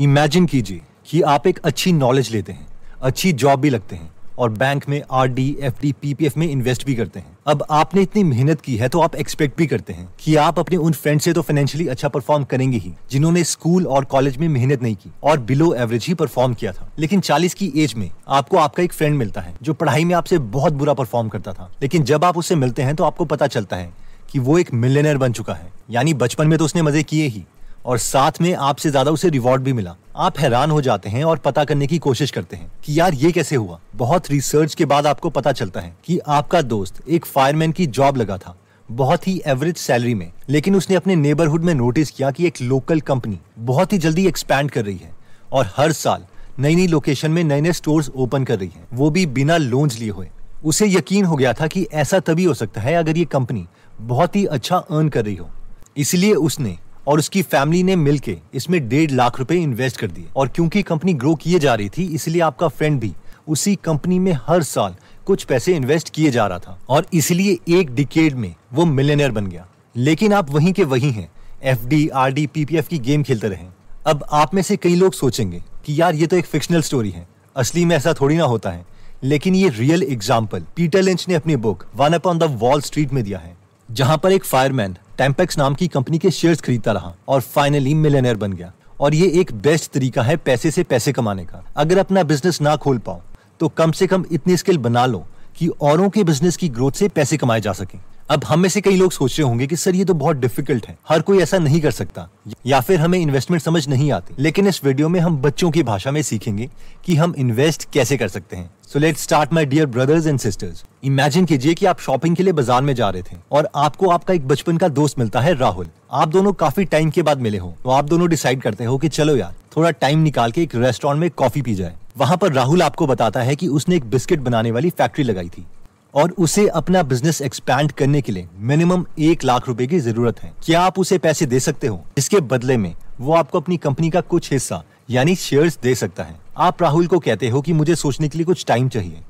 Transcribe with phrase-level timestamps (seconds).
[0.00, 2.66] Imagine कीजिए कि आप एक अच्छी नॉलेज लेते हैं,
[3.02, 6.86] अच्छी जॉब भी लगते हैं और बैंक में R D F D PPF में इन्वेस्ट
[6.86, 10.08] भी करते हैं। अब आपने इतनी मेहनत की है तो आप एक्सपेक्ट भी करते हैं
[10.20, 14.04] कि आप अपने उन फ्रेंड से तो फाइनेंशियली अच्छा परफॉर्म करेंगे ही, जिन्होंने स्कूल और
[14.06, 17.72] कॉलेज में मेहनत नहीं की और बिलो एवरेज ही परफॉर्म किया था। लेकिन चालीस की
[17.76, 21.28] एज में आपको आपका एक फ्रेंड मिलता है, जो पढ़ाई में आपसे बहुत बुरा परफॉर्म
[21.28, 23.92] करता था। लेकिन जब आप उससे मिलते हैं तो आपको पता चलता है
[24.32, 27.44] कि वो एक मिलियनर बन चुका है। यानी बचपन में तो उसने मज़े किए ही।
[27.86, 31.38] और साथ में आपसे ज़्यादा उसे रिवॉर्ड भी मिला। आप हैरान हो जाते हैं और
[31.38, 35.06] पता करने की कोशिश करते हैं कि यार ये कैसे हुआ। बहुत रिसर्च के बाद
[35.06, 38.56] आपको पता चलता है कि आपका दोस्त एक फायरमैन की जॉब लगा था,
[38.88, 43.00] बहुत ही एवरेज सैलरी में। लेकिन उसने अपने नेबरहुड में नोटिस किया कि एक लोकल
[43.02, 45.12] कंपनी बहुत ही जल्दी एक्सपैंड कर रही है
[45.52, 46.24] और हर साल
[46.58, 49.98] नई नई लोकेशन में नए नए स्टोर्स ओपन कर रही है। वो भी बिना लोन्स
[49.98, 50.28] लिए हुए।
[50.64, 53.66] उसे यकीन हो गया था कि ऐसा तभी हो सकता है अगर ये कंपनी
[54.00, 55.48] बहुत ही अच्छा अर्न कर रही हो।
[55.96, 60.48] इसलिए उसने और उसकी फैमिली ने मिलके इसमें डेढ़ लाख रुपए इन्वेस्ट कर दिए। और
[60.48, 63.12] क्योंकि कंपनी ग्रो किए जा रही थी, इसलिए आपका फ्रेंड भी
[63.48, 64.94] उसी कंपनी में हर साल
[65.26, 69.46] कुछ पैसे इन्वेस्ट किए जा रहा था। और इसलिए एक डिकेड में वो मिलियनर बन
[69.46, 71.30] गया। लेकिन आप वहीं के वहीं हैं।
[71.62, 73.66] F D R D PPF की गेम खेलते रहे।
[74.06, 77.26] अब आप में से कई लोग सोचेंगे कि यार ये तो एक फिक्शनल स्टोरी है।
[77.56, 78.84] असली में ऐसा थोड़ी ना होता है।
[79.22, 83.12] लेकिन ये रियल एग्ज़ाम्पल पीटर लिंच ने अपनी book one up on the Wall Street
[83.12, 83.56] में दिया है,
[83.88, 88.36] जहाँ पर एक फायरमैन टेम्पेक्स नाम की कंपनी के शेयर्स खरीदता रहा और फाइनली मिलेनियर
[88.36, 92.22] बन गया। और ये एक बेस्ट तरीका है पैसे से पैसे कमाने का। अगर अपना
[92.22, 93.20] बिज़नेस ना खोल पाओ
[93.60, 95.18] तो कम से कम इतनी स्किल बना लो
[95.58, 97.98] कि औरों के बिज़नेस की ग्रोथ से पैसे कमाए जा सके।
[98.30, 100.86] अब हम में से कई लोग सोच रहे होंगे कि, सर, ये तो बहुत डिफ़िकल्ट
[100.88, 102.28] है। हर कोई ऐसा नहीं कर सकता।
[102.66, 106.10] या फिर हमें इन्वेस्टमेंट समझ नहीं आती। लेकिन इस वीडियो में हम बच्चों की भाषा
[106.10, 106.68] में सीखेंगे
[107.04, 110.84] कि हम इन्वेस्ट कैसे कर सकते हैं। So let start my dear brothers and sisters
[111.04, 114.34] imagine कीजिए कि आप शॉपिंग के लिए बाज़ार में जा रहे थे और आपको आपका
[114.34, 117.74] एक बचपन का दोस्त मिलता है राहुल। आप दोनों काफ़ी टाइम के बाद मिले हो।
[117.84, 121.20] तो आप दोनों डिसाइड करते हो कि, चलो यार, थोड़ा टाइम निकाल के एक रेस्टोरेंट
[121.20, 124.70] में कॉफ़ी पी जाए। वहाँ पर राहुल आपको बताता है कि उसने एक बिस्किट बनाने
[124.70, 125.66] वाली फैक्ट्री लगाई थी।
[126.14, 130.52] और उसे अपना बिज़नेस एक्सपैंड करने के लिए मिनिमम एक लाख रुपए की ज़रूरत है।
[130.64, 132.04] क्या आप उसे पैसे दे सकते हो?
[132.18, 136.40] इसके बदले में, वो आपको अपनी कंपनी का कुछ हिस्सा, यानी शेयर्स दे सकता है।
[136.56, 139.20] आप राहुल को कहते हो कि मुझे सोचने के लिए कुछ टाइम चाहिए।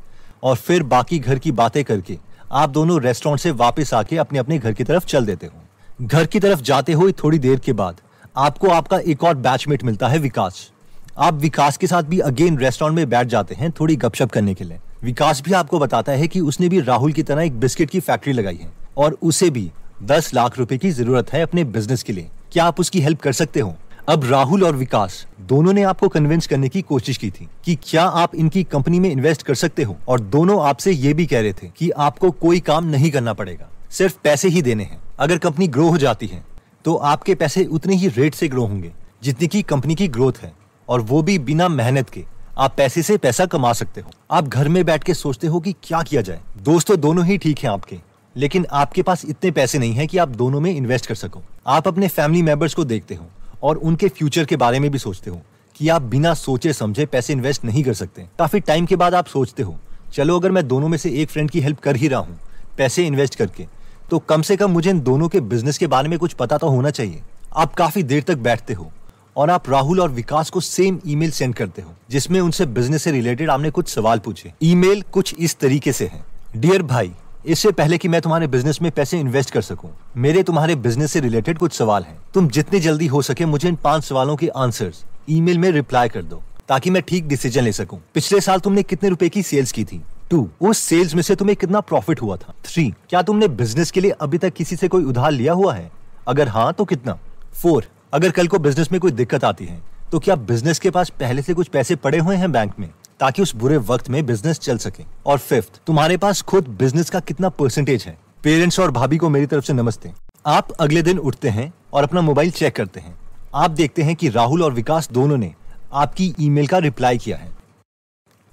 [0.43, 2.19] और फिर बाकी घर की बातें करके,
[2.53, 6.27] आप दोनों रेस्टोरेंट से वापस आके अपने अपने घर की तरफ़ चल देते हो। घर
[6.27, 7.97] की तरफ़ जाते हुए थोड़ी देर के बाद,
[8.37, 10.71] आपको आपका एक और बैचमेट मिलता है विकास।
[11.19, 14.65] आप विकास के साथ भी अगेन रेस्टोरेंट में बैठ जाते हैं थोड़ी गपशप करने के
[14.65, 18.01] लिए। विकास भी आपको बताता है कि उसने भी राहुल की तरह एक बिस्किट की
[18.01, 19.71] फैक्ट्री लगाई है और उसे भी
[20.03, 23.33] दस लाख रुपए की ज़रूरत है अपने बिज़नेस के लिए। क्या आप उसकी हेल्प कर
[23.33, 23.75] सकते हो?
[24.09, 28.05] अब राहुल और विकास दोनों ने आपको कन्विंस करने की कोशिश की थी कि क्या
[28.05, 31.53] आप इनकी कंपनी में इन्वेस्ट कर सकते हो और दोनों आपसे ये भी कह रहे
[31.53, 35.69] थे कि आपको कोई काम नहीं करना पड़ेगा, सिर्फ़ पैसे ही देने हैं। अगर कंपनी
[35.69, 36.43] ग्रो हो जाती है
[36.85, 40.53] तो आपके पैसे उतने ही रेट से ग्रो होंगे जितनी की कंपनी की ग्रोथ है
[40.89, 42.25] और वो भी बिना मेहनत के।
[42.59, 45.73] आप पैसे से पैसा कमा सकते हो। आप घर में बैठ के सोचते हो कि
[45.83, 47.99] क्या किया जाए। दोस्तों, दोनों ही ठीक हैं आपके।
[48.37, 51.89] लेकिन आपके पास इतने पैसे नहीं है कि आप दोनों में इन्वेस्ट कर सको। आप
[51.89, 53.27] अपने फैमिली मेंबर्स को देखते हो
[53.63, 55.41] और उनके फ्यूचर के बारे में भी सोचते हो
[55.77, 59.27] कि आप बिना सोचे समझे पैसे इन्वेस्ट नहीं कर सकते। काफ़ी टाइम के बाद आप
[59.27, 59.77] सोचते हो,
[60.13, 62.39] चलो, अगर मैं दोनों में से एक फ्रेंड की हेल्प कर ही रहा हूँ,
[62.79, 63.67] पैसे इन्वेस्ट करके
[64.11, 66.69] तो कम से कम मुझे इन दोनों के बिज़नेस के बारे में कुछ पता तो
[66.69, 67.21] होना चाहिए।
[67.57, 68.91] आप काफ़ी देर तक बैठते हो
[69.37, 73.13] और आप राहुल और विकास को सेम ईमेल सेंड करते हो जिसमें उनसे बिज़नेस से
[73.13, 76.25] रिलेटेड आपने कुछ सवाल पूछे। ईमेल कुछ इस तरीके से है।
[76.57, 77.13] डियर भाई
[77.47, 81.21] इससे पहले कि मैं तुम्हारे बिज़नेस में पैसे इन्वेस्ट कर सकूँ, मेरे तुम्हारे बिज़नेस से
[81.21, 85.05] रिलेटेड कुछ सवाल हैं। तुम जितने जल्दी हो सके मुझे इन पाँच सवालों के आंसर्स
[85.31, 89.09] ईमेल में रिप्लाई कर दो ताकि मैं ठीक डिसीज़न ले सकूँ। पिछले साल तुमने कितने
[89.09, 90.01] रुपए की सेल्स की थी?
[90.31, 92.55] टू उस सेल्स में से तुम्हें कितना प्रॉफिट हुआ था?
[92.65, 95.91] थ्री क्या तुमने बिज़नेस के लिए अभी तक किसी से कोई उधार लिया हुआ है?
[96.29, 97.19] अगर हाँ तो कितना?
[97.55, 99.81] फोर अगर कल को बिज़नेस में कोई दिक्कत आती है
[100.13, 102.89] तो क्या बिज़नेस के पास पहले से कुछ पैसे पड़े हुए हैं बैंक में,
[103.21, 105.05] ताकि उस बुरे वक्त में बिज़नेस चल सके?
[105.27, 108.17] और फिफ्थ तुम्हारे पास खुद बिज़नेस का कितना परसेंटेज है?
[108.45, 110.13] पेरेंट्स और भाभी को मेरी तरफ़ से नमस्ते।
[110.47, 113.15] आप अगले दिन उठते हैं और अपना मोबाइल चेक करते हैं।
[113.55, 115.53] आप देखते हैं कि राहुल और विकास दोनों ने
[115.95, 117.51] आपकी ईमेल का रिप्लाई किया है।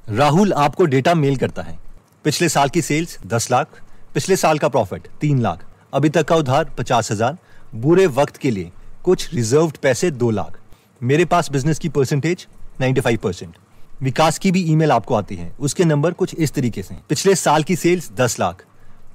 [0.03, 1.77] राहुल आपको डेटा मेल करता है।
[2.24, 3.81] पिछले साल की सेल्स दस लाख,
[4.13, 7.38] पिछले साल का प्रॉफिट तीन लाख, अभी तक का उधार पचास हज़ार।
[7.75, 8.71] बुरे वक्त के लिए
[9.07, 10.57] कुछ रिजर्व्ड पैसे दो लाख।
[11.01, 12.45] मेरे पास बिज़नेस की परसेंटेज
[12.81, 13.54] 95 परसेंट
[14.01, 17.63] विकास की भी ईमेल आपको आती है। उसके नंबर कुछ इस तरीके से पिछले साल
[17.63, 18.65] की सेल्स 10 लाख।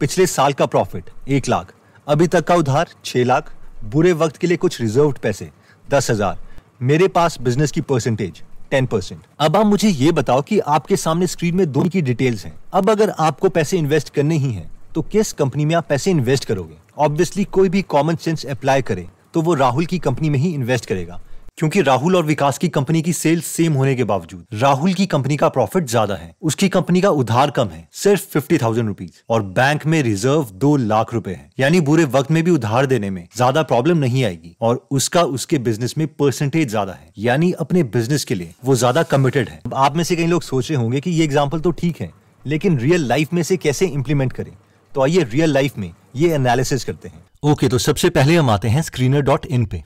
[0.00, 1.74] पिछले साल का प्रॉफिट एक लाख।
[2.06, 3.52] अभी तक का उधार छह लाख।
[3.86, 5.50] बुरे वक्त के लिए कुछ रिजर्व्ड पैसे
[5.86, 6.38] दस हज़ार।
[6.82, 11.26] मेरे पास बिज़नेस की परसेंटेज टेन परसेंट अब आप मुझे ये बताओ कि आपके सामने
[11.28, 15.02] स्क्रीन में दोनों की डिटेल्स हैं। अब अगर आपको पैसे इन्वेस्ट करने ही हैं तो
[15.02, 16.76] किस कंपनी में आप पैसे इन्वेस्ट करोगे?
[16.98, 20.86] ऑब्वियसली कोई भी कॉमन सेंस अप्लाई करे। तो वो राहुल की कंपनी में ही इन्वेस्ट
[20.86, 21.20] करेगा।
[21.58, 25.36] क्योंकि राहुल और विकास की कंपनी की सेल्स सेम होने के बावजूद, राहुल की कंपनी
[25.36, 29.42] का प्रॉफिट ज़्यादा है। उसकी कंपनी का उधार कम है, सिर्फ़ फिफ्टी थाउज़ेंड रुपीज़ और
[29.42, 33.26] बैंक में रिज़र्व दो लाख रुपए है। यानी बुरे वक्त में भी उधार देने में
[33.36, 38.24] ज़्यादा प्रॉब्लम नहीं आएगी। और उसका उसके बिज़नेस में परसेंटेज ज़्यादा है। यानी अपने बिज़नेस
[38.24, 41.10] के लिए वो ज़्यादा कमिटेड है। आप में से कई लोग सोच रहे होंगे की
[41.10, 42.10] ये एग्ज़ाम्पल तो ठीक है,
[42.44, 44.52] लेकिन रियल लाइफ में से कैसे इम्प्लीमेंट करें?
[44.92, 48.50] तो आइए रियल लाइफ में ये एनालिसिस करते हैं। ओके okay, तो सबसे पहले हम
[48.50, 49.82] आते हैं स्क्रीनर डॉट इन पे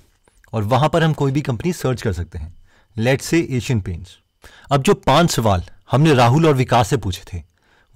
[0.52, 2.52] और वहाँ पर हम कोई भी कंपनी सर्च कर सकते हैं।
[2.96, 4.18] लेट से एशियन पेंट्स
[4.72, 7.42] अब जो पाँच सवाल हमने राहुल और विकास से पूछे थे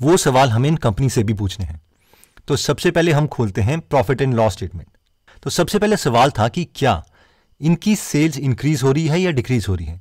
[0.00, 1.80] वो सवाल हमें इन कंपनी से भी पूछने हैं।
[2.48, 4.88] तो सबसे पहले हम खोलते हैं प्रॉफिट एंड लॉस स्टेटमेंट
[5.42, 7.02] तो सबसे पहले सवाल था कि क्या
[7.60, 9.98] इनकी सेल्स इंक्रीज हो रही है या डिक्रीज हो रही है?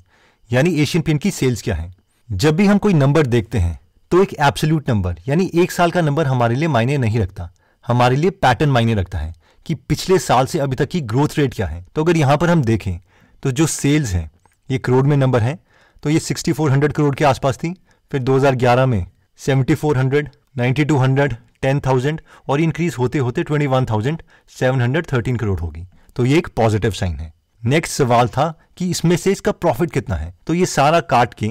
[0.51, 1.93] यानी एशियन पेंट की सेल्स क्या है?
[2.29, 3.79] जब भी हम कोई नंबर देखते हैं
[4.11, 7.51] तो एक एब्सोल्यूट नंबर यानी एक साल का नंबर हमारे लिए मायने नहीं रखता।
[7.87, 9.33] हमारे लिए पैटर्न मायने रखता है।
[9.69, 11.85] कि पिछले साल से अभी तक की ग्रोथ रेट क्या है?
[11.95, 12.99] तो अगर यहाँ पर हम देखें
[13.43, 14.29] तो जो सेल्स हैं
[14.69, 15.57] ये करोड़ में नंबर है
[16.03, 17.73] तो ये 6400 करोड़ के आसपास थी
[18.11, 19.05] फिर 2011 में
[19.39, 20.23] 7400,
[20.57, 27.33] 9200, 10000 और इंक्रीज होते होते 21713 करोड़ होगी। तो ये एक पॉजिटिव साइन है।
[27.63, 30.33] नेक्स्ट सवाल था कि इसमें से इसका प्रॉफिट कितना है?
[30.47, 31.47] तो ये सारा काट के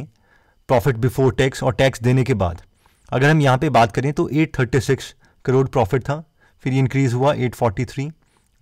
[0.69, 2.63] प्रॉफिट बिफोर टैक्स और टैक्स देने के बाद
[3.13, 5.15] अगर हम यहाँ पे बात करें तो 836
[5.45, 6.23] करोड़ प्रॉफिट था
[6.65, 8.11] फिर इंक्रीज हुआ 843,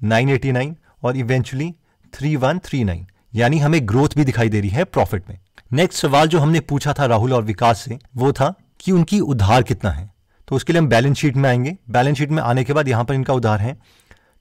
[0.04, 1.74] 989 और इवेंचुअली
[2.12, 3.04] 3139
[3.34, 5.38] यानी हमें ग्रोथ भी दिखाई दे रही है प्रॉफिट में।
[5.72, 9.62] नेक्स्ट सवाल जो हमने पूछा था राहुल और विकास से वो था कि उनकी उधार
[9.62, 10.10] कितना है।
[10.48, 13.04] तो उसके लिए हम बैलेंस शीट में आएँगे। बैलेंस शीट में आने के बाद यहाँ
[13.04, 13.76] पर इनका उधार है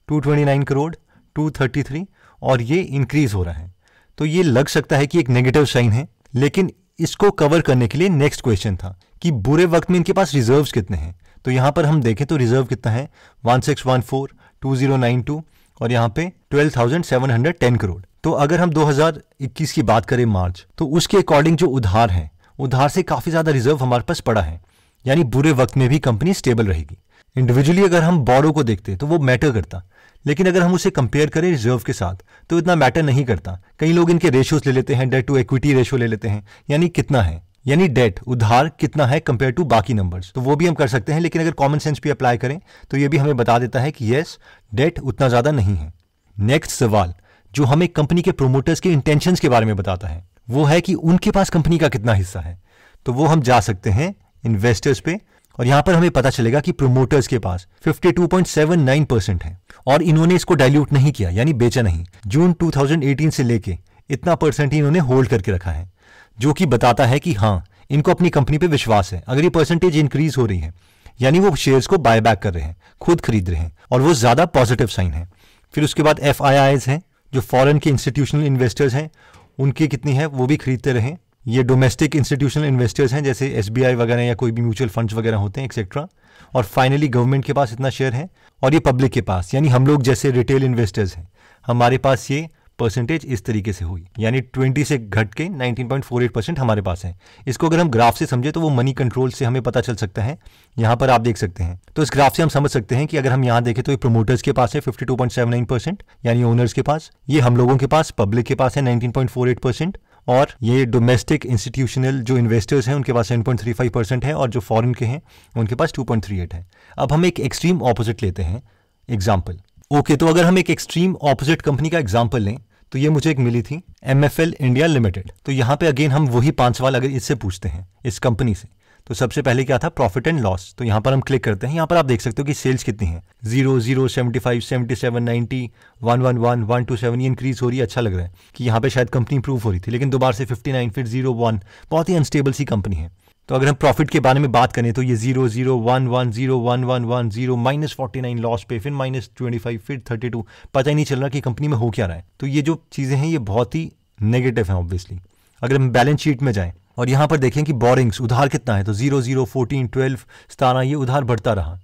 [0.08, 0.94] 229 करोड़
[1.36, 2.06] 233
[2.42, 3.74] और ये इंक्रीज हो रहा है।
[4.18, 7.98] तो ये लग सकता है कि एक नेगेटिव साइन है लेकिन इसको कवर करने के
[7.98, 11.14] लिए नेक्स्ट क्वेश्चन था कि बुरे वक्त में इनके पास रिजर्व्स कितने हैं।
[11.46, 13.08] तो यहाँ पर हम देखें तो रिज़र्व कितना है?
[13.42, 14.30] One six one four
[14.62, 15.42] two zero nine two
[15.80, 20.06] और यहाँ पे twelve thousand seven hundred ten crore तो अगर हम 2021 की बात
[20.06, 24.20] करें मार्च तो उसके अकॉर्डिंग जो उधार है, उधार से काफ़ी ज़्यादा रिज़र्व हमारे पास
[24.20, 24.60] पड़ा है।
[25.04, 26.98] यानी बुरे वक्त में भी कंपनी स्टेबल रहेगी।
[27.36, 29.82] इंडिविजुअली अगर हम बॉरो को देखते तो वो मैटर करता।
[30.24, 33.92] लेकिन अगर हम उसे कंपेयर करें रिज़र्व के साथ तो इतना मैटर नहीं करता। कई
[33.92, 37.22] लोग इनके रेशियोज ले लेते हैं डेट टू इक्विटी रेशियो ले लेते हैं। यानी कितना
[37.22, 37.42] है?
[37.66, 41.12] यानी डेट उधार कितना है कंपेयर टू बाकी नंबर्स तो वो भी हम कर सकते
[41.12, 42.58] हैं, लेकिन अगर कॉमन सेंस भी अप्लाई करें
[42.90, 44.38] तो ये भी हमें बता देता है कि यस
[44.72, 45.92] डेट उतना ज़्यादा नहीं है।
[46.36, 47.14] नेक्स्ट सवाल,
[47.52, 50.94] जो हमें कंपनी के प्रोमोटर्स के इंटेंशंस के बारे में बताता है, वो है कि
[50.94, 52.58] उनके पास कंपनी का कितना हिस्सा है।
[53.06, 54.14] तो वो हम जा सकते हैं
[54.44, 55.18] इन्वेस्टर्स पे,
[55.58, 60.34] और यहाँ पर हमें पता चलेगा कि प्रोमोटर्स के पास 52.79 परसेंट है, और इन्होंने
[60.34, 63.76] इसको डाइल्यूट नहीं किया, यानी बेचा नहीं। जून 2018 से लेके
[64.10, 65.88] इतना परसेंट ही इन्होंने होल्ड करके रखा है।
[66.38, 69.96] जो कि बताता है कि हाँ इनको अपनी कंपनी पे विश्वास है। अगर ये परसेंटेज
[69.96, 70.72] इंक्रीज हो रही है,
[71.20, 74.14] यानी वो शेयर्स को बाय बैक कर रहे हैं, खुद खरीद रहे हैं, और वो
[74.14, 75.28] ज़्यादा पॉजिटिव साइन है।
[75.74, 77.00] फिर उसके बाद एफ़ हैं,
[77.32, 79.10] जो फॉरेन के इंस्टीट्यूशनल इन्वेस्टर्स हैं,
[79.58, 81.14] उनकी कितनी है, वो भी खरीदते रहे।
[81.46, 85.60] ये डोमेस्टिक इंस्टीट्यूशनल इन्वेस्टर्स हैं, जैसे एसबीआई वगैरह या कोई भी म्यूचुअल फंड्स वगैरह होते
[85.60, 86.06] हैं एक्सेट्रा
[86.54, 88.28] और फाइनली गवर्नमेंट के पास इतना शेयर है,
[88.62, 91.28] और ये पब्लिक के पास, यानी हम लोग जैसे रिटेल इन्वेस्टर्स हैं।
[91.66, 96.58] हमारे पास ये परसेंटेज इस तरीके से हुई। यानी 20 से घट के 19.48 परसेंट
[96.58, 97.14] हमारे पास है।
[97.46, 100.22] इसको अगर हम ग्राफ से समझे तो वो मनी कंट्रोल से हमें पता चल सकता
[100.22, 100.38] है।
[100.76, 103.16] यहाँ पर आप देख सकते हैं। तो इस ग्राफ से हम समझ सकते हैं कि
[103.16, 106.82] अगर हम यहाँ देखें तो ये प्रोमोटर्स के पास है 52.79 परसेंट यानी ओनर्स के
[106.82, 109.12] पास। ये हम लोगों के पास पब्लिक के पास है नाइनटीन
[109.56, 114.60] परसेंट और ये डोमेस्टिक इंस्टीट्यूशनल जो इन्वेस्टर्स हैं उनके पास 7.35 परसेंट है और जो
[114.60, 115.20] फॉरेन के हैं
[115.54, 116.66] उनके पास 2.38 है।
[116.96, 118.62] अब हम एक एक्सट्रीम ऑपोजिट लेते हैं।
[119.08, 119.58] एग्ज़ाम्पल
[119.90, 122.56] ओके okay, तो अगर हम एक एक्सट्रीम ऑपोजिट कंपनी का एग्ज़ाम्पल लें
[122.92, 126.10] तो ये मुझे एक मिली थी M F L India limited तो यहाँ पे अगेन
[126.10, 128.68] हम वही पाँच सवाल अगर इससे पूछते हैं, इस कंपनी से।
[129.06, 129.88] तो सबसे पहले क्या था?
[129.88, 132.42] प्रॉफिट एंड लॉस तो यहाँ पर हम क्लिक करते हैं। यहाँ पर आप देख सकते
[132.42, 136.62] हो कि सेल्स कितनी है। Zero zero seventy five seventy seven ninety one one one
[136.62, 138.90] one two seven ये इंक्रीज हो रही है। अच्छा लग रहा है कि यहाँ पे
[138.90, 142.08] शायद कंपनी इंप्रूव हो रही थी। लेकिन दोबारा से फिफ्टी नाइन फिर ज़ीरो वन बहुत
[142.08, 143.10] ही अनस्टेबल सी कंपनी है।
[143.48, 146.30] तो अगर हम प्रॉफिट के बारे में बात करें तो ये zero zero one one
[146.30, 150.02] zero one one one zero minus forty nine loss पे, फिर माइनस ट्वेंटी फाइव फिर
[150.10, 152.46] थर्टी टू पता ही नहीं चल रहा कि कंपनी में हो क्या रहा है। तो
[152.46, 153.90] ये जो चीज़ें हैं, ये बहुत ही
[154.22, 155.18] नेगेटिव हैं ऑब्वियसली
[155.62, 158.84] अगर हम बैलेंस शीट में जाएँ और यहाँ पर देखें कि बोरिंग्स उधार कितना है
[158.84, 160.18] तो ज़ीरो ज़ीरो फोर्टीन ट्वेल्व
[160.50, 161.78] सतारह ये उधार बढ़ता रहा।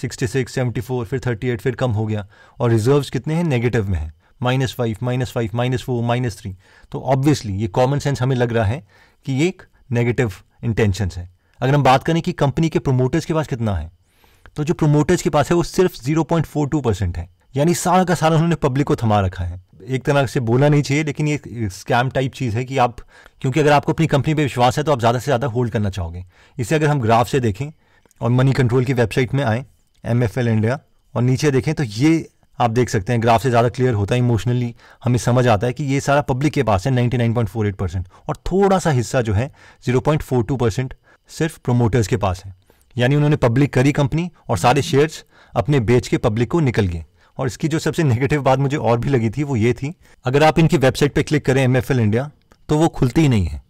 [0.00, 2.26] सिक्सटी सिक्स सेवेंटी फोर फिर थर्टी एट फिर कम हो गया।
[2.58, 3.44] और रिज़र्व कितने हैं?
[3.44, 4.12] नेगेटिव में है।
[4.42, 6.54] Minus five minus five minus four minus three
[6.92, 8.82] तो ऑब्वियसली ये कॉमन सेंस हमें लग रहा है
[9.26, 9.62] कि ये एक
[9.92, 11.28] नेगेटिव इंटेंशन है।
[11.60, 13.90] अगर हम बात करें कि कंपनी के प्रोमोटर्स के पास कितना है
[14.56, 18.34] तो जो प्रोमोटर्स के पास है वो सिर्फ़ 0.42 परसेंट है। यानी सारा का सारा
[18.34, 22.10] उन्होंने पब्लिक को थमा रखा है। एक तरह से बोलना नहीं चाहिए, लेकिन ये स्कैम
[22.10, 22.96] टाइप चीज़ है कि आप,
[23.42, 25.90] क्योंकि अगर आपको अपनी कंपनी पे विश्वास है तो आप ज़्यादा से ज़्यादा होल्ड करना
[25.90, 26.24] चाहोगे।
[26.58, 27.70] इसे अगर हम ग्राफ से देखें
[28.20, 29.64] और मनी कंट्रोल की वेबसाइट में आए
[30.04, 30.78] एम एफ़ एल इंडिया
[31.14, 32.28] और नीचे देखें तो ये
[32.60, 34.74] आप देख सकते हैं ग्राफ से ज़्यादा क्लियर होता है इमोशनली
[35.04, 38.78] हमें समझ आता है कि ये सारा पब्लिक के पास है 99.48 परसेंट और थोड़ा
[38.78, 39.50] सा हिस्सा जो है
[39.84, 40.94] 0.42 परसेंट
[41.30, 42.54] सिर्फ़ प्रोमोटर्स के पास है।
[42.96, 45.24] यानी उन्होंने पब्लिक करी कंपनी और सारे शेयर्स
[45.54, 47.04] अपने बेच के पब्लिक को निकल गए।
[47.38, 50.42] और इसकी जो सबसे नेगेटिव बात मुझे और भी लगी थी, वो ये थी, अगर
[50.42, 52.30] आप इनकी वेबसाइट पे क्लिक करें एम इंडिया
[52.68, 53.62] तो वो खुलती ही नहीं है।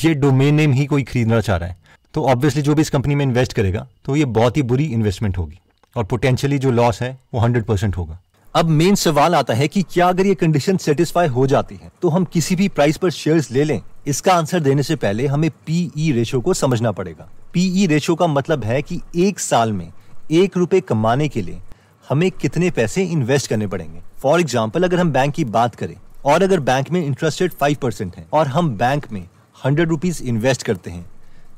[0.00, 1.76] ये डोमेन नेम ही कोई खरीदना चाह रहा है।
[2.14, 5.38] तो ऑब्वियसली जो भी इस कंपनी में इन्वेस्ट करेगा तो ये बहुत ही बुरी इन्वेस्टमेंट
[5.38, 5.58] होगी
[5.96, 8.20] और पोटेंशियली जो लॉस है, वो हंड्रेड परसेंट होगा।
[8.54, 12.08] अब मेन सवाल आता है कि क्या अगर ये कंडीशन सेटिस्फाई हो जाती है तो
[12.08, 13.80] हम किसी भी प्राइस पर शेयर्स ले लें?
[14.06, 18.18] इसका आंसर देने से पहले हमें पीई रेशो e को समझना पड़ेगा। पीई रेशो e
[18.18, 19.92] का मतलब है कि एक साल में
[20.32, 21.60] एक रुपए कमाने के लिए
[22.04, 24.00] हमें कितने पैसे इन्वेस्ट करने पड़ेंगे?
[24.18, 27.76] फॉर एग्ज़ाम्पल अगर हम बैंक की बात करें, और अगर बैंक में इंटरेस्ट रेट फाइव
[27.82, 29.22] परसेंट है, और हम बैंक में
[29.58, 31.06] हंड्रेड रुपीज़ इन्वेस्ट करते हैं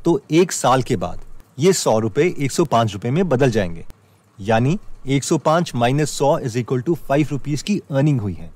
[0.04, 1.20] तो एक साल के बाद
[1.58, 3.84] ये सौ रुपए एक सौ पाँच रुपए में बदल जाएँगे।
[4.38, 8.50] यानी 105 माइनस सौ is equal to five rupees की अर्निंग हुई है।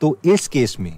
[0.00, 0.92] तो इस केस में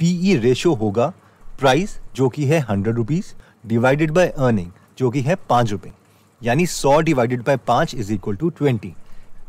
[0.00, 1.12] पीई रेशियो e होगा
[1.60, 3.32] प्राइस जो कि है hundred rupees
[3.64, 5.92] divided by earning जो कि है पाँच रुपए।
[6.40, 8.94] यानी सौ डिवाइडेड बाय पाँच इज़ इक्वल टू ट्वेंटी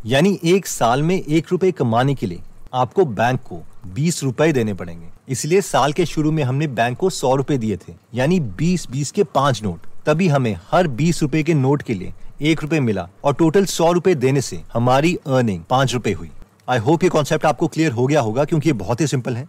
[0.06, 2.42] यानी एक साल में एक रुपए कमाने के लिए
[2.74, 3.62] आपको बैंक को
[3.94, 7.78] बीस रुपए देने पड़ेंगे। इसलिए साल के शुरू में हमने बैंक को सौ रुपए दिए
[7.78, 11.94] थे। यानी बीस बीस के पाँच नोट। तभी हमें हर बीस रुपए के नोट के
[11.94, 16.30] लिए एक रुपए मिला और टोटल सौ रुपए देने से हमारी अर्निंग पाँच रुपए हुई।
[16.70, 19.48] आई होप ये कॉन्सेप्ट आपको क्लियर हो गया होगा क्योंकि ये बहुत ही सिंपल है।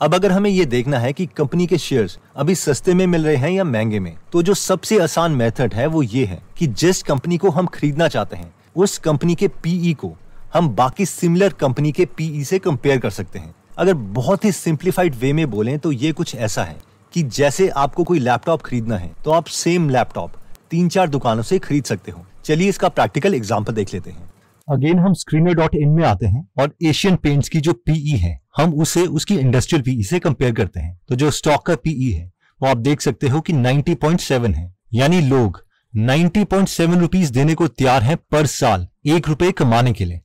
[0.00, 3.36] अब अगर हमें ये देखना है कि कंपनी के शेयर्स अभी सस्ते में मिल रहे
[3.36, 7.02] हैं या महँगे में तो जो सबसे आसान मेथड है वो ये है कि जिस
[7.02, 10.12] कंपनी को हम खरीदना चाहते हैं, उस कंपनी के पीई e को
[10.54, 14.52] हम बाकी सिमिलर कंपनी के पीई e से कंपेयर कर सकते हैं। अगर बहुत ही
[14.52, 16.76] सिंप्लीफाइड वे में बोलें तो ये कुछ ऐसा है
[17.14, 20.32] कि जैसे आपको कोई लैपटॉप खरीदना है तो आप सेम लैपटॉप
[20.70, 24.28] तीन चार दुकानों से खरीद सकते हो। चलिए इसका प्रैक्टिकल एग्ज़ाम्पल देख लेते हैं।
[24.68, 28.18] अगेन हम स्क्रीनर डॉट इन में आते हैं और एशियन पेंट्स की जो पीई e
[28.18, 31.74] है, हम उसे उसकी इंडस्ट्रियल पीई e से कंपेयर करते हैं। तो जो स्टॉक का
[31.76, 32.30] पीई e है,
[32.60, 38.02] वो आप देख सकते हो कि 90.7 है। यानी लोग 90.7 रुपीस देने को तैयार
[38.02, 40.20] हैं पर साल, एक रुपए कमाने के लिए।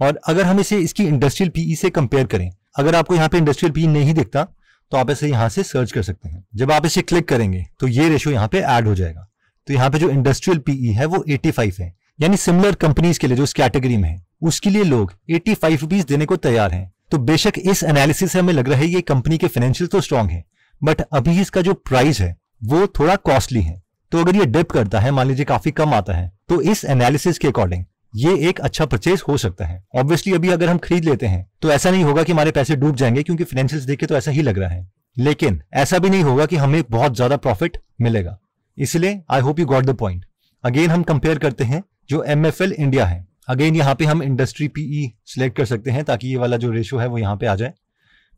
[0.00, 3.72] और अगर हम इसे इसकी इंडस्ट्रियल पीई से कंपेयर करें, अगर आपको यहाँ पे इंडस्ट्रियल
[3.72, 4.46] पीई नहीं दिखता
[4.92, 7.86] तो आप इसे यहाँ से सर्च कर सकते हैं। जब आप इसे क्लिक करेंगे तो
[7.88, 9.26] ये रेशो यहाँ पे ऐड हो जाएगा।
[9.68, 13.36] तो यहाँ पे जो इंडस्ट्रियल पीई है, वो 85 है। यानी सिमिलर कंपनीज़ के लिए,
[13.36, 17.18] जो इस कैटेगरी में है, उसके लिए लोग 85 रुपीस देने को तैयार हैं। तो
[17.20, 20.44] बेशक इस एनालिसिस से हमें लग रहा है ये कंपनी के फाइनेंशियल तो स्ट्रांग है
[20.80, 25.00] बट अभी इसका जो प्राइस है, वो थोड़ा कॉस्टली है। तो अगर ये डिप करता
[25.00, 28.84] है, मान लीजिए काफ़ी कम आता है तो इस एनालिसिस के अकॉर्डिंग ये एक अच्छा
[28.86, 32.22] परचेज हो सकता है। ऑब्वियसली अभी अगर हम खरीद लेते हैं तो ऐसा नहीं होगा
[32.22, 35.60] कि हमारे पैसे डूब जाएँगे, क्योंकि फाइनेंशियल देखे तो ऐसा ही लग रहा है। लेकिन
[35.74, 38.38] ऐसा भी नहीं होगा कि हमें बहुत ज़्यादा प्रॉफिट मिलेगा।
[38.78, 40.24] इसलिए I hope you got the point
[40.64, 43.26] again हम कंपेयर करते हैं जो एम एफ़ एल इंडिया है.
[43.48, 46.98] अगेन यहाँ पे हम इंडस्ट्री पीई सिलेक्ट कर सकते हैं ताकि ये वाला जो रेशो
[46.98, 47.72] है वो यहाँ पे आ जाए.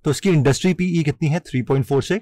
[0.05, 1.41] तो उसकी इंडस्ट्री पीई कितनी है?
[1.41, 2.21] 3.46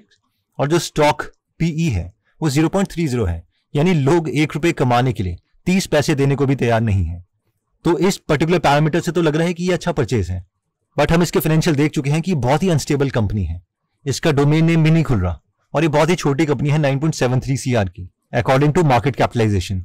[0.59, 1.23] और जो स्टॉक
[1.59, 3.43] पीई है, वो 0.30 है.
[3.75, 7.25] यानी लोग एक रुपए कमाने के लिए तीस पैसे देने को भी तैयार नहीं है.
[7.85, 10.45] तो इस पर्टिकुलर पैरामीटर से तो लग रहा है कि ये अच्छा परचेज है.
[10.97, 13.61] बट हम इसके फाइनेंशियल देख चुके हैं कि बहुत ही अनस्टेबल कंपनी है.
[14.05, 15.41] इसका डोमेन नेम भी नहीं खुल रहा.
[15.75, 19.83] और ये बहुत ही छोटी कंपनी है 9.73 सीआर की अकॉर्डिंग टू मार्केट कैपिटलाइजेशन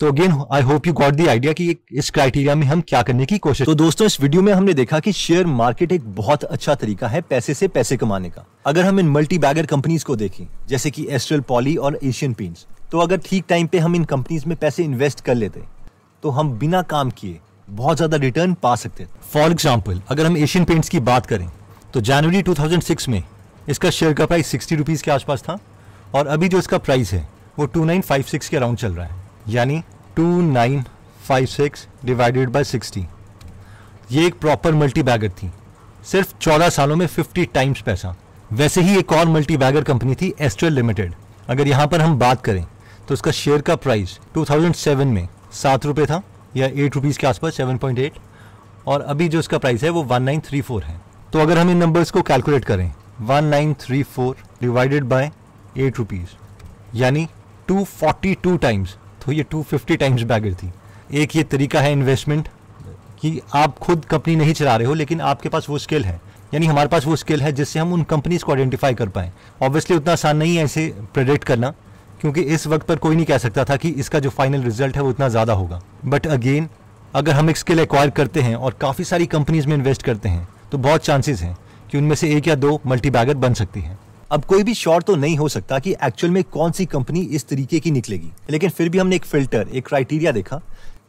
[0.00, 3.26] तो again I hope you got the idea कि इस क्राइटेरिया में हम क्या करने
[3.26, 6.74] की कोशिश तो दोस्तों इस वीडियो में हमने देखा कि शेयर मार्केट एक बहुत अच्छा
[6.74, 10.44] तरीका है पैसे से पैसे कमाने का। अगर हम इन मल्टी बैगर कंपनीज़ को देखें
[10.68, 14.46] जैसे कि एस्ट्रल पॉली और एशियन पेंट्स तो अगर ठीक टाइम पे हम इन कंपनीज़
[14.48, 15.62] में पैसे इन्वेस्ट कर लेते
[16.22, 17.38] तो हम बिना काम किए
[17.70, 21.48] बहुत ज़्यादा रिटर्न पा सकते। फॉर एग्ज़ाम्पल अगर हम एशियन पेंट्स की बात करें
[21.94, 23.22] तो जनवरी 2006 में
[23.68, 25.58] इसका शेयर का प्राइस सिक्सटी रुपीज़ के आसपास था
[26.14, 27.26] और अभी जो इसका प्राइस है,
[27.58, 29.82] वो टू नाइन फाइव सिक्स के अराउंड चल रहा है। यानी
[30.16, 30.82] two nine
[31.28, 33.06] five six divided by sixty
[34.10, 35.50] ये एक प्रॉपर मल्टी बैगर थी।
[36.04, 38.14] सिर्फ़ चौदह सालों में फिफ्टी टाइम्स पैसा।
[38.52, 41.14] वैसे ही एक और मल्टी बैगर कंपनी थी एस्ट्रल लिमिटेड
[41.48, 42.64] अगर यहाँ पर हम बात करें
[43.08, 46.22] तो उसका शेयर का प्राइस 2007 में सात रुपये था,
[46.56, 48.18] या एट रुपीज़ के आसपास सेवन पॉइंट एट
[48.86, 51.00] और अभी जो इसका प्राइस है, वो वन नाइन थ्री फोर है।
[51.32, 52.92] तो अगर हम इन नंबर्स को कैलकुलेट करें
[53.22, 55.30] one nine three four divided by
[55.78, 56.36] eight rupees
[56.94, 57.26] यानी
[57.68, 60.70] टू फोर्टी टू टाइम्स तो ये टू फिफ्टी टाइम्स बैगर थी.
[61.12, 62.48] एक ये तरीका है इन्वेस्टमेंट
[63.20, 66.20] कि आप खुद कंपनी नहीं चला रहे हो, लेकिन आपके पास वो स्किल है.
[66.54, 69.32] यानी हमारे पास वो स्किल है जिससे हम उन कंपनीज़ को आइडेंटिफाई कर पाए.
[69.62, 71.72] ऑब्वियसली उतना आसान नहीं है ऐसे प्रेडिक्ट करना,
[72.20, 75.02] क्योंकि इस वक्त पर कोई नहीं कह सकता था कि इसका जो फाइनल रिज़ल्ट है
[75.02, 75.80] वो इतना ज़्यादा होगा.
[76.04, 76.68] बट अगेन
[77.14, 80.48] अगर हम एक स्किल एक्वायर करते हैं और काफ़ी सारी कंपनीज़ में इन्वेस्ट करते हैं
[80.72, 81.56] तो बहुत चांसेस हैं
[81.92, 83.98] कि उनमें से एक या दो मल्टी बन सकती हैं।
[84.30, 87.46] अब कोई भी श्योर तो नहीं हो सकता कि एक्चुअल में कौन सी कंपनी इस
[87.48, 90.60] तरीके की निकलेगी। लेकिन फिर भी हमने एक फ़िल्टर एक क्राइटेरिया देखा,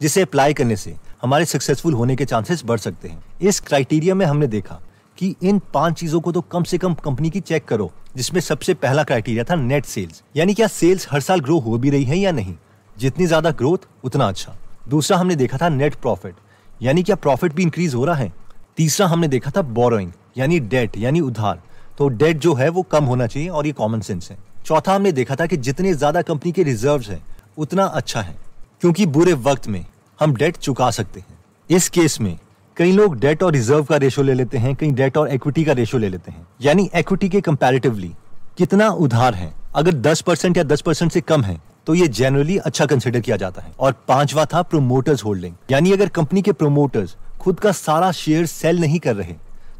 [0.02, 4.24] जिसे अप्लाई करने से हमारे सक्सेसफुल होने के चांसेस बढ़ सकते हैं। इस क्राइटेरिया में
[4.26, 4.80] हमने देखा
[5.18, 8.74] कि इन पाँच चीज़ों को तो कम से कम कंपनी की चेक करो, जिसमें सबसे
[8.74, 12.18] पहला क्राइटेरिया था नेट सेल्स यानी क्या सेल्स हर साल ग्रो हो भी रही है
[12.18, 12.54] या नहीं?
[12.96, 14.56] जितनी ज़्यादा ग्रोथ उतना अच्छा।
[14.88, 16.34] दूसरा हमने देखा था नेट प्रॉफिट
[16.82, 18.32] यानी क्या प्रॉफिट भी इंक्रीज हो रहा है?
[18.76, 21.60] तीसरा हमने देखा था बोरोइंग यानी डेट यानी उधार।
[21.98, 24.36] तो डेट जो है वो कम होना चाहिए और ये कॉमन सेंस है।
[24.66, 27.20] चौथा हमने देखा था कि जितने ज़्यादा कंपनी के रिज़र्व है,
[27.58, 28.36] उतना अच्छा है।
[28.80, 29.84] क्योंकि बुरे वक्त में
[30.18, 31.38] हम डेट चुका सकते हैं।
[31.70, 32.36] इस केस में
[32.76, 35.72] कई लोग डेट और रिज़र्व का रेशो ले लेते हैं, कई डेट और इक्विटी का
[35.72, 38.12] रेशो ले लेते हैं। यानी इक्विटी के कंपैरेटिवली
[38.58, 39.52] कितना उधार है?
[39.74, 43.36] अगर 10 परसेंट या 10 परसेंट से कम है तो ये जनरली अच्छा कंसिडर किया
[43.36, 48.10] जाता है। और पांचवा था प्रोमोटर्स होल्डिंग यानी अगर कंपनी के प्रोमोटर्स खुद का सारा
[48.12, 49.34] शेयर सेल नहीं कर रहे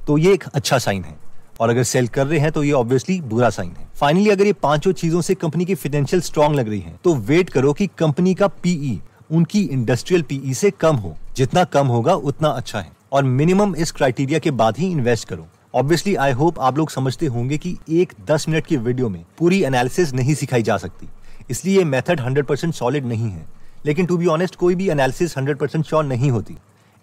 [0.06, 1.16] तो ये एक अच्छा साइन है।
[1.60, 4.52] और अगर सेल कर रहे हैं तो ये ऑब्वियसली बुरा साइन है। फाइनली अगर ये
[4.52, 8.34] पाँचों चीज़ों से कंपनी की फाइनेंशियल स्ट्रांग लग रही है तो वेट करो कि कंपनी
[8.34, 13.24] का पीई उनकी इंडस्ट्रियल पीई से कम हो। जितना कम होगा, उतना अच्छा है। और
[13.24, 17.58] मिनिमम इस क्राइटेरिया के बाद ही इन्वेस्ट करो। ऑब्वियसली आई होप आप लोग समझते होंगे
[17.58, 21.08] कि एक दस मिनट की वीडियो में पूरी एनालिसिस नहीं सिखाई जा सकती।
[21.50, 23.44] इसलिए ये मेथड हंड्रेड परसेंट सॉलिड नहीं है।
[23.86, 26.56] लेकिन टू बी ऑनेस्ट कोई भी एनालिसिस हंड्रेड परसेंट श्योर नहीं होती।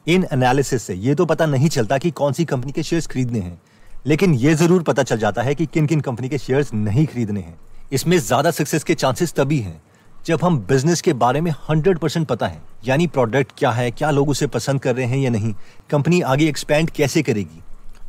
[0.06, 3.40] इन एनालिसिस से। ये तो पता नहीं चलता कि कौन सी कंपनी के शेयर्स खरीदने
[3.40, 3.60] हैं।
[4.08, 7.40] लेकिन ये ज़रूर पता चल जाता है कि किन किन कंपनी के शेयर्स नहीं खरीदने
[7.40, 7.58] हैं।
[7.94, 9.82] इसमें ज़्यादा सक्सेस के चांसेस तभी हैं,
[10.26, 14.12] जब हम बिज़नेस के बारे में हंड्रेड परसेंट पता है। यानी प्रोडक्ट क्या है, क्या
[14.12, 15.54] लोग उसे पसंद कर रहे हैं या नहीं
[15.90, 17.62] कंपनी आगे एक्सपेंड कैसे करेगी।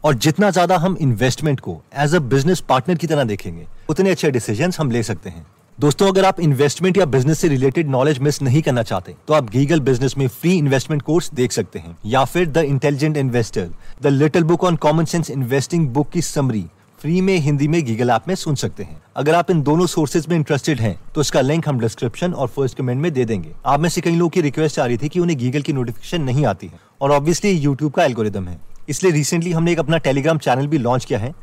[0.05, 4.31] और जितना ज़्यादा हम इन्वेस्टमेंट को एज अ बिज़नेस पार्टनर की तरह देखेंगे, उतने अच्छे
[4.31, 5.47] डिसीज़न हम ले सकते हैं।
[5.83, 9.49] दोस्तों, अगर आप इन्वेस्टमेंट या बिज़नेस से रिलेटेड नॉलेज मिस नहीं करना चाहते तो आप
[9.51, 13.69] गीगल बिज़नेस में फ्री इन्वेस्टमेंट कोर्स देख सकते हैं। या फिर the intelligent investor
[14.03, 16.65] the little book on common sense investing book की समरी
[17.01, 20.29] फ्री में हिंदी में गीगल ऐप में सुन सकते हैं। अगर आप इन दोनों सोर्सेज
[20.29, 23.81] में इंटरेस्टेड हैं तो इसका लिंक हम डिस्क्रिप्शन और फ़र्स्ट कमेंट में दे देंगे। आप
[23.81, 26.47] में से कई लोगों की रिक्वेस्ट आ रही थी कि उन्हें गीगल की नोटिफिकेशन नहीं
[26.47, 28.59] आती है, और ऑब्वियसली यूट्यूब का एल्गोरिदम है।
[28.89, 31.35] इसलिए रिसेंटली हमने एक अपना टेलीग्राम चैनल भी लॉन्च किया है,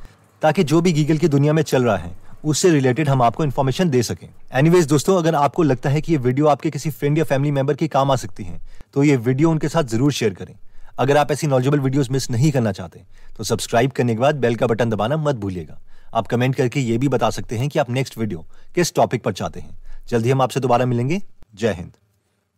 [0.42, 3.90] ताकि जो भी गीगल की दुनिया में चल रहा है उससे रिलेटेड हम आपको इन्फॉर्मेशन
[3.90, 7.24] दे सकें। एनीवेज दोस्तों, अगर आपको लगता है कि ये वीडियो आपके किसी फ्रेंड या
[7.26, 8.60] फैमिली मेंबर के काम आ सकती है
[8.94, 10.56] तो ये वीडियो उनके साथ ज़रूर शेयर करें।
[11.00, 13.04] अगर आप ऐसी नॉलेजेबल वीडियोस मिस नहीं करना चाहते
[13.38, 15.80] तो सब्सक्राइब करने के बाद बेल का बटन दबाना मत भूलिएगा।
[16.14, 19.34] आप कमेंट करके ये भी बता सकते हैं कि आप नेक्स्ट वीडियो किस टॉपिक पर
[19.34, 19.78] चाहते हैं।
[20.10, 21.22] जल्दी हम आपसे दोबारा मिलेंगे।
[21.56, 21.92] जय हिंद।